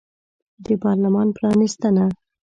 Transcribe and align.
د 0.65 0.67
پارلمان 0.83 1.27
پرانیستنه 1.37 2.05